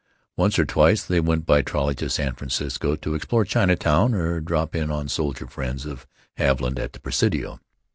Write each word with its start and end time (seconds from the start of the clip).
Once 0.35 0.57
or 0.57 0.65
twice 0.65 1.03
they 1.03 1.19
went 1.19 1.45
by 1.45 1.61
trolley 1.61 1.93
to 1.93 2.09
San 2.09 2.33
Francisco, 2.33 2.95
to 2.95 3.13
explore 3.13 3.45
Chinatown 3.45 4.15
or 4.15 4.39
drop 4.41 4.73
in 4.73 4.89
on 4.89 5.07
soldier 5.07 5.45
friends 5.45 5.85
of 5.85 6.07
Haviland 6.39 6.79
at 6.79 6.93
the 6.93 6.99
Presidio. 6.99 7.59